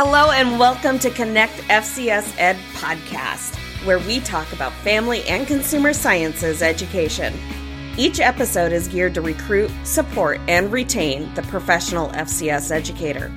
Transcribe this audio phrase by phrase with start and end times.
[0.00, 5.92] Hello, and welcome to Connect FCS Ed podcast, where we talk about family and consumer
[5.92, 7.34] sciences education.
[7.96, 13.32] Each episode is geared to recruit, support, and retain the professional FCS educator.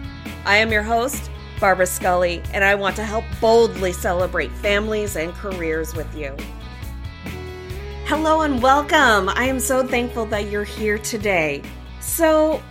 [0.45, 5.33] I am your host, Barbara Scully, and I want to help boldly celebrate families and
[5.33, 6.37] careers with you.
[8.05, 9.29] Hello and welcome.
[9.29, 11.63] I am so thankful that you're here today.
[12.01, 12.61] So,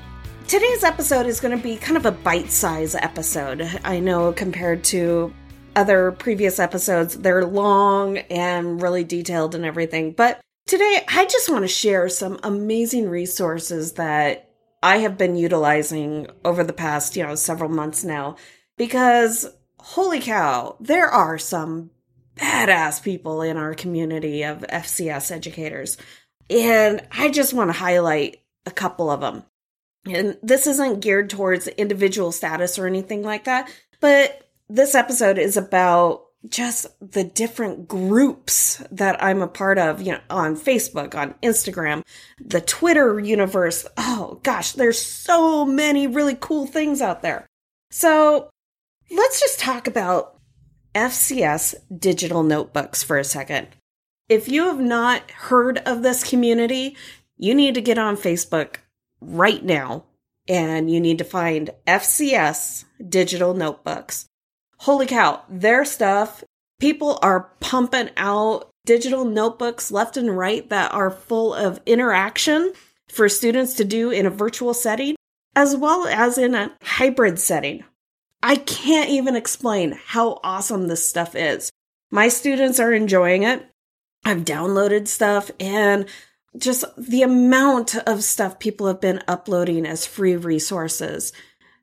[0.51, 3.62] today's episode is going to be kind of a bite size episode.
[3.85, 5.33] I know compared to
[5.77, 10.10] other previous episodes, they're long and really detailed and everything.
[10.10, 14.51] But today, I just want to share some amazing resources that
[14.83, 18.35] I have been utilizing over the past, you know, several months now
[18.77, 19.46] because
[19.79, 21.91] holy cow, there are some
[22.35, 25.96] badass people in our community of FCS educators.
[26.48, 29.45] And I just want to highlight a couple of them.
[30.06, 35.56] And this isn't geared towards individual status or anything like that, but this episode is
[35.56, 41.34] about just the different groups that I'm a part of, you know, on Facebook, on
[41.42, 42.02] Instagram,
[42.42, 43.87] the Twitter universe.
[43.98, 47.46] Oh gosh, there's so many really cool things out there.
[47.90, 48.48] So
[49.10, 50.38] let's just talk about
[50.95, 53.68] FCS digital notebooks for a second.
[54.29, 56.96] If you have not heard of this community,
[57.37, 58.76] you need to get on Facebook
[59.21, 60.04] right now
[60.49, 64.26] and you need to find FCS digital notebooks.
[64.78, 66.43] Holy cow, their stuff,
[66.81, 72.72] people are pumping out digital notebooks left and right that are full of interaction
[73.09, 75.16] for students to do in a virtual setting
[75.54, 77.84] as well as in a hybrid setting.
[78.43, 81.71] I can't even explain how awesome this stuff is.
[82.10, 83.66] My students are enjoying it.
[84.25, 86.06] I've downloaded stuff and
[86.56, 91.32] just the amount of stuff people have been uploading as free resources.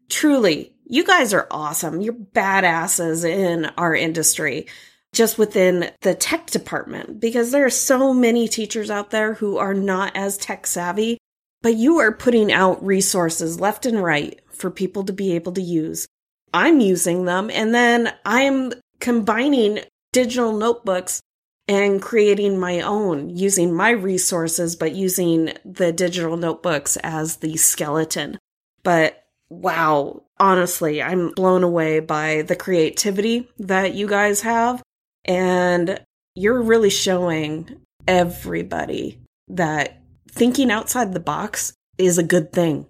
[0.09, 2.01] Truly, you guys are awesome.
[2.01, 4.67] You're badasses in our industry,
[5.13, 9.73] just within the tech department, because there are so many teachers out there who are
[9.73, 11.17] not as tech savvy,
[11.61, 15.61] but you are putting out resources left and right for people to be able to
[15.61, 16.07] use.
[16.53, 19.79] I'm using them and then I'm combining
[20.13, 21.21] digital notebooks
[21.67, 28.39] and creating my own using my resources, but using the digital notebooks as the skeleton.
[28.83, 34.81] But wow, honestly, I'm blown away by the creativity that you guys have.
[35.25, 35.99] And
[36.35, 42.85] you're really showing everybody that thinking outside the box is a good thing.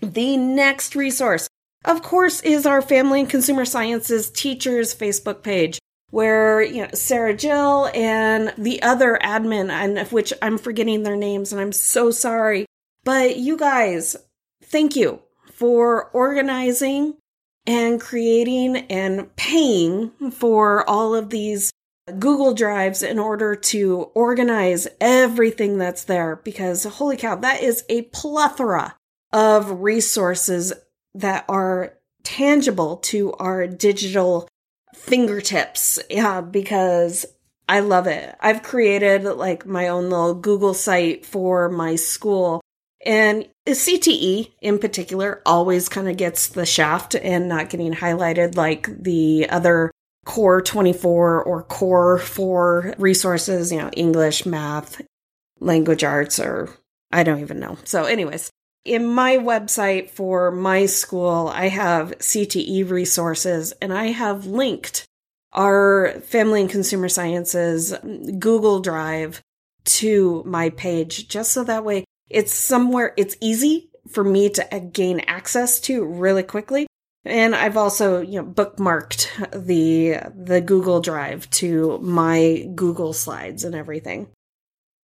[0.00, 1.48] The next resource,
[1.84, 5.78] of course, is our Family and Consumer Sciences Teachers Facebook page
[6.10, 11.16] where you know Sarah Jill and the other admin, and of which I'm forgetting their
[11.16, 12.66] names, and I'm so sorry.
[13.04, 14.16] But you guys,
[14.62, 15.20] thank you
[15.52, 17.14] for organizing
[17.66, 21.72] and creating and paying for all of these
[22.18, 28.02] Google Drives in order to organize everything that's there because holy cow, that is a
[28.02, 28.94] plethora
[29.32, 30.72] of resources
[31.14, 34.48] that are tangible to our digital
[34.96, 35.98] fingertips.
[36.10, 37.26] Yeah, because
[37.68, 38.34] I love it.
[38.40, 42.60] I've created like my own little Google site for my school.
[43.04, 48.88] And CTE in particular always kind of gets the shaft and not getting highlighted like
[49.02, 49.92] the other
[50.24, 55.00] core 24 or core 4 resources, you know, English, math,
[55.60, 56.68] language arts, or
[57.12, 57.78] I don't even know.
[57.84, 58.50] So, anyways,
[58.86, 65.04] in my website for my school, I have CTE resources and I have linked
[65.52, 67.94] our Family and Consumer Sciences
[68.38, 69.40] Google Drive
[69.84, 74.78] to my page just so that way it's somewhere it's easy for me to uh,
[74.78, 76.86] gain access to really quickly.
[77.24, 83.74] And I've also, you know, bookmarked the the Google Drive to my Google slides and
[83.74, 84.28] everything.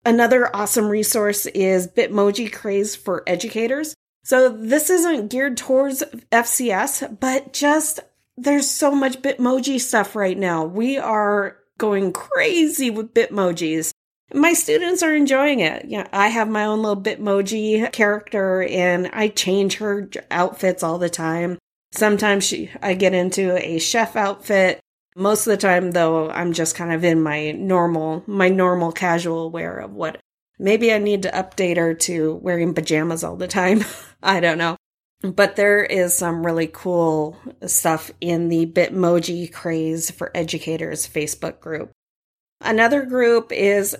[0.04, 3.94] Another awesome resource is Bitmoji Craze for Educators.
[4.24, 6.02] So this isn't geared towards
[6.32, 8.00] FCS, but just
[8.37, 10.64] there's so much Bitmoji stuff right now.
[10.64, 13.93] We are going crazy with Bitmojis.
[14.34, 15.84] My students are enjoying it.
[15.87, 21.10] Yeah, I have my own little Bitmoji character and I change her outfits all the
[21.10, 21.58] time.
[21.93, 24.81] Sometimes she, I get into a chef outfit.
[25.14, 29.50] Most of the time though, I'm just kind of in my normal, my normal casual
[29.50, 30.20] wear of what
[30.59, 33.85] maybe I need to update her to wearing pajamas all the time.
[34.23, 34.76] I don't know.
[35.23, 37.37] But there is some really cool
[37.67, 41.93] stuff in the Bitmoji Craze for Educators Facebook group.
[42.61, 43.97] Another group is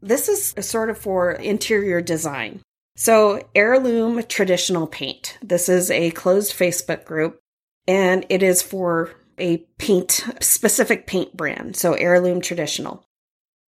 [0.00, 2.60] this is sort of for interior design.
[2.96, 5.38] So, Heirloom Traditional Paint.
[5.42, 7.40] This is a closed Facebook group
[7.88, 9.10] and it is for
[9.40, 13.06] a paint specific paint brand, so heirloom traditional.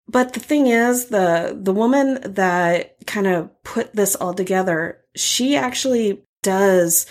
[0.09, 5.57] But the thing is, the the woman that kind of put this all together, she
[5.57, 7.07] actually does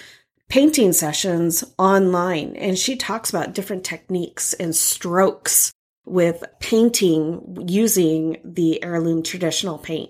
[0.50, 5.72] painting sessions online and she talks about different techniques and strokes
[6.06, 10.10] with painting using the heirloom traditional paint.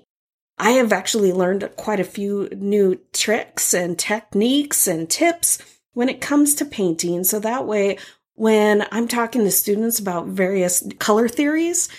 [0.58, 5.60] I have actually learned quite a few new tricks and techniques and tips
[5.94, 7.24] when it comes to painting.
[7.24, 7.98] So that way,
[8.40, 11.90] when I'm talking to students about various color theories,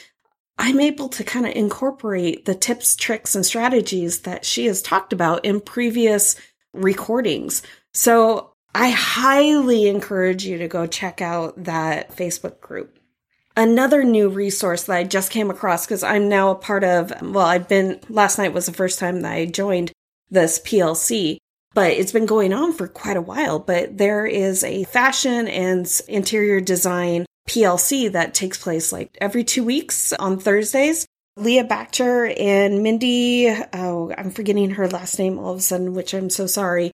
[0.56, 5.12] I'm able to kind of incorporate the tips, tricks, and strategies that she has talked
[5.12, 6.36] about in previous
[6.72, 7.62] recordings.
[7.92, 12.98] So I highly encourage you to go check out that Facebook group.
[13.54, 17.44] Another new resource that I just came across because I'm now a part of, well,
[17.44, 19.92] I've been, last night was the first time that I joined
[20.30, 21.36] this PLC,
[21.74, 23.58] but it's been going on for quite a while.
[23.58, 29.64] But there is a fashion and interior design PLC that takes place like every two
[29.64, 31.06] weeks on Thursdays.
[31.36, 36.12] Leah Bachter and Mindy, oh, I'm forgetting her last name all of a sudden, which
[36.12, 36.90] I'm so sorry.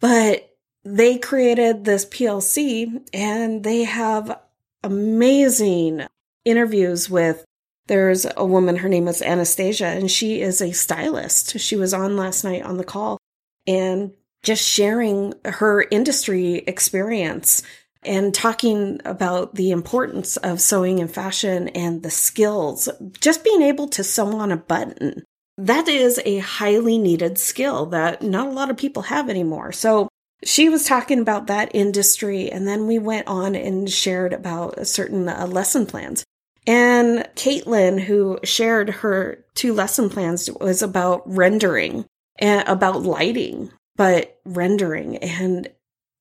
[0.00, 0.50] But
[0.84, 4.40] they created this PLC and they have
[4.82, 6.06] amazing
[6.44, 7.44] interviews with
[7.88, 11.58] there's a woman her name is Anastasia and she is a stylist.
[11.58, 13.18] She was on last night on the call
[13.66, 17.62] and just sharing her industry experience
[18.04, 22.88] and talking about the importance of sewing and fashion and the skills,
[23.20, 25.24] just being able to sew on a button.
[25.58, 29.72] That is a highly needed skill that not a lot of people have anymore.
[29.72, 30.08] So
[30.44, 35.28] she was talking about that industry, and then we went on and shared about certain
[35.28, 36.24] uh, lesson plans.
[36.66, 42.04] And Caitlin, who shared her two lesson plans, was about rendering
[42.40, 45.16] about lighting, but rendering.
[45.18, 45.68] And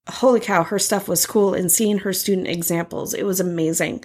[0.08, 1.54] holy cow, her stuff was cool.
[1.54, 4.04] And seeing her student examples, it was amazing.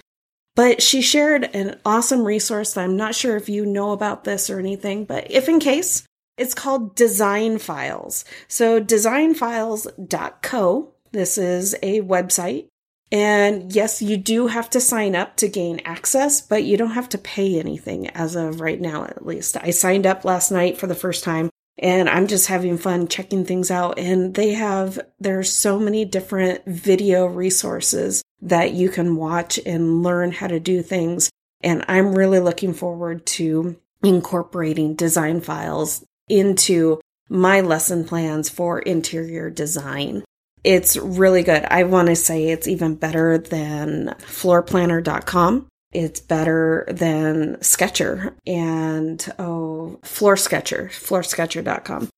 [0.55, 4.49] But she shared an awesome resource that I'm not sure if you know about this
[4.49, 6.03] or anything, but if in case,
[6.37, 8.25] it's called Design Files.
[8.47, 10.93] So designfiles.co.
[11.11, 12.67] This is a website.
[13.13, 17.09] And yes, you do have to sign up to gain access, but you don't have
[17.09, 19.57] to pay anything as of right now, at least.
[19.57, 21.50] I signed up last night for the first time
[21.81, 23.97] and I'm just having fun checking things out.
[23.97, 30.31] And they have, there's so many different video resources that you can watch and learn
[30.31, 31.31] how to do things.
[31.61, 36.99] And I'm really looking forward to incorporating design files into
[37.29, 40.23] my lesson plans for interior design.
[40.63, 41.65] It's really good.
[41.65, 45.67] I want to say it's even better than floorplanner.com.
[45.91, 49.70] It's better than Sketcher and oh,
[50.03, 52.09] Floor Sketcher, floorsketcher.com.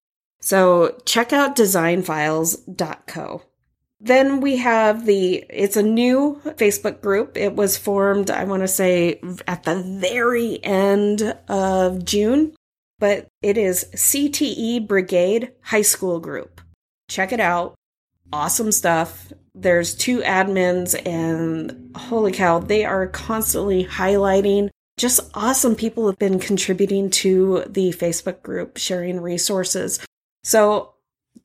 [0.42, 3.42] So check out designfiles.co.
[4.02, 7.38] Then we have the, it's a new Facebook group.
[7.38, 12.54] It was formed, I want to say, at the very end of June
[13.04, 16.62] but it is CTE Brigade High School Group.
[17.10, 17.76] Check it out.
[18.32, 19.34] Awesome stuff.
[19.54, 26.40] There's two admins, and holy cow, they are constantly highlighting just awesome people have been
[26.40, 30.00] contributing to the Facebook group, sharing resources.
[30.44, 30.94] So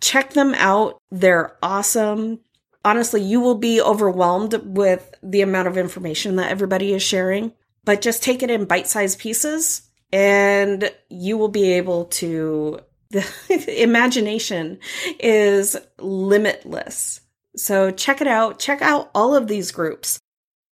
[0.01, 0.99] check them out.
[1.11, 2.41] They're awesome.
[2.85, 7.53] Honestly, you will be overwhelmed with the amount of information that everybody is sharing,
[7.85, 13.25] but just take it in bite sized pieces and you will be able to the
[13.83, 14.79] imagination
[15.19, 17.21] is limitless.
[17.57, 18.59] So check it out.
[18.59, 20.19] Check out all of these groups.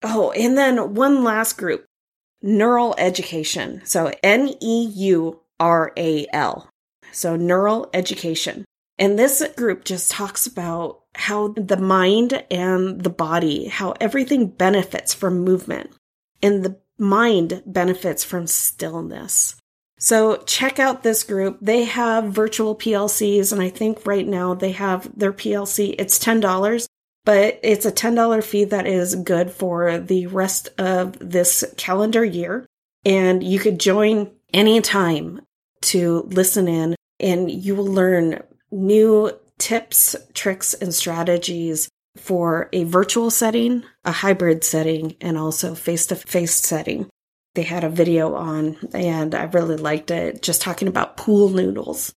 [0.02, 1.87] Oh, and then one last group,
[2.43, 3.83] Neural Education.
[3.85, 6.69] So N E U R A L.
[7.12, 8.64] So Neural Education.
[8.99, 15.12] And this group just talks about how the mind and the body, how everything benefits
[15.12, 15.90] from movement.
[16.43, 19.57] And the mind benefits from stillness.
[19.99, 21.59] So check out this group.
[21.61, 25.95] They have virtual PLCs, and I think right now they have their PLC.
[25.99, 26.87] It's $10,
[27.26, 32.64] but it's a $10 fee that is good for the rest of this calendar year.
[33.04, 35.42] And you could join anytime
[35.83, 43.30] to listen in, and you will learn new tips, tricks, and strategies for a virtual
[43.30, 47.09] setting, a hybrid setting, and also face to face setting.
[47.54, 52.12] They had a video on, and I really liked it, just talking about pool noodles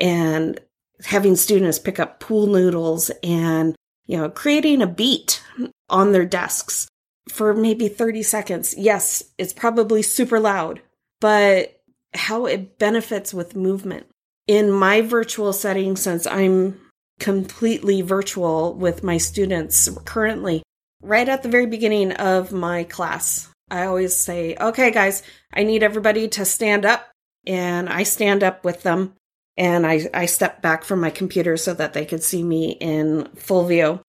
[0.00, 0.60] and
[1.04, 3.74] having students pick up pool noodles and,
[4.12, 5.42] you know, creating a beat
[5.88, 6.86] on their desks
[7.30, 8.74] for maybe 30 seconds.
[8.76, 10.82] Yes, it's probably super loud,
[11.18, 11.80] but
[12.12, 14.06] how it benefits with movement.
[14.46, 16.78] In my virtual setting, since I'm
[17.20, 20.62] completely virtual with my students currently.
[21.02, 25.22] Right at the very beginning of my class, I always say, okay, guys,
[25.54, 27.08] I need everybody to stand up.
[27.46, 29.14] And I stand up with them
[29.56, 33.28] and I, I step back from my computer so that they could see me in
[33.34, 34.00] full view.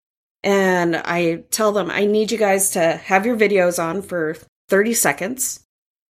[0.43, 4.35] And I tell them, I need you guys to have your videos on for
[4.69, 5.61] 30 seconds.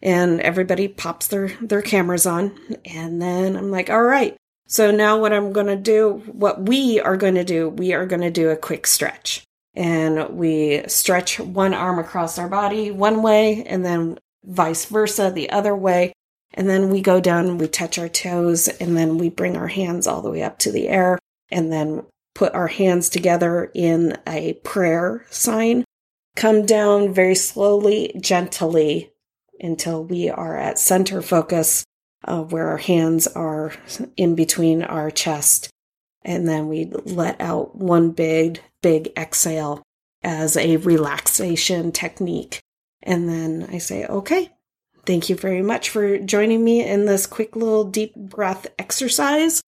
[0.02, 2.58] And everybody pops their, their cameras on.
[2.86, 4.36] And then I'm like, all right.
[4.68, 8.06] So now what I'm going to do, what we are going to do, we are
[8.06, 9.44] going to do a quick stretch.
[9.76, 15.50] And we stretch one arm across our body one way and then vice versa the
[15.50, 16.14] other way.
[16.54, 20.06] And then we go down, we touch our toes, and then we bring our hands
[20.06, 21.18] all the way up to the air
[21.50, 22.04] and then
[22.36, 25.84] put our hands together in a prayer sign.
[26.36, 29.12] Come down very slowly, gently
[29.60, 31.86] until we are at center focus,
[32.26, 33.74] uh, where our hands are
[34.18, 35.70] in between our chest.
[36.24, 39.84] And then we let out one big, big exhale
[40.24, 42.62] as a relaxation technique.
[43.02, 44.50] And then I say, okay,
[45.06, 49.62] thank you very much for joining me in this quick little deep breath exercise.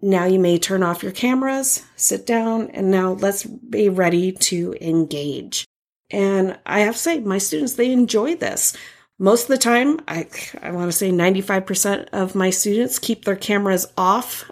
[0.00, 4.74] Now you may turn off your cameras, sit down, and now let's be ready to
[4.80, 5.64] engage.
[6.10, 8.76] And I have to say, my students, they enjoy this.
[9.18, 10.28] Most of the time, I,
[10.60, 14.50] I want to say 95% of my students keep their cameras off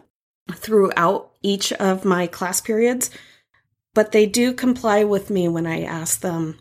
[0.52, 3.10] throughout each of my class periods,
[3.94, 6.58] but they do comply with me when I ask them,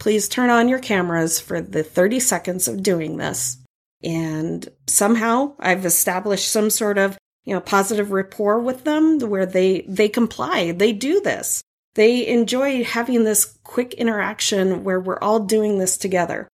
[0.00, 3.58] please turn on your cameras for the 30 seconds of doing this.
[4.02, 9.82] And somehow I've established some sort of you know positive rapport with them where they
[9.82, 10.72] they comply.
[10.72, 11.62] They do this.
[11.94, 16.48] They enjoy having this quick interaction where we're all doing this together.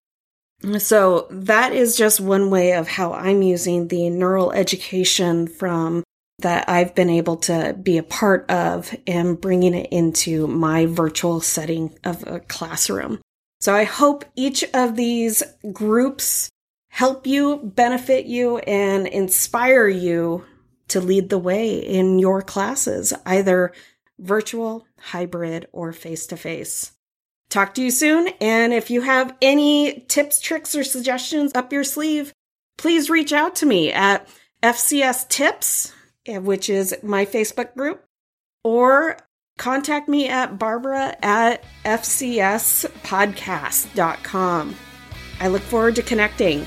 [0.79, 6.03] So that is just one way of how i'm using the neural education from
[6.39, 11.41] that i've been able to be a part of and bringing it into my virtual
[11.41, 13.19] setting of a classroom
[13.65, 16.49] so i hope each of these groups
[16.95, 20.45] help you benefit you and inspire you
[20.87, 23.73] to lead the way in your classes, either
[24.19, 26.91] virtual, hybrid, or face to face.
[27.49, 28.29] Talk to you soon.
[28.39, 32.33] And if you have any tips, tricks, or suggestions up your sleeve,
[32.77, 34.27] please reach out to me at
[34.63, 35.91] FCS Tips,
[36.27, 38.03] which is my Facebook group,
[38.63, 39.17] or
[39.57, 44.75] contact me at barbara at fcspodcast.com.
[45.39, 46.65] I look forward to connecting.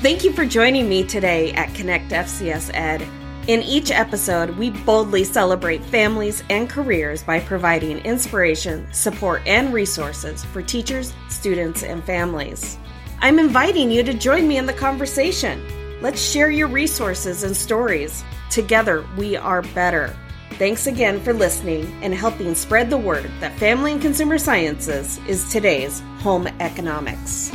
[0.00, 3.06] Thank you for joining me today at Connect FCS Ed.
[3.46, 10.44] In each episode, we boldly celebrate families and careers by providing inspiration, support, and resources
[10.44, 12.78] for teachers, students, and families.
[13.20, 15.62] I'm inviting you to join me in the conversation.
[16.00, 18.24] Let's share your resources and stories.
[18.50, 20.14] Together, we are better.
[20.52, 25.48] Thanks again for listening and helping spread the word that family and consumer sciences is
[25.50, 27.50] today's home economics.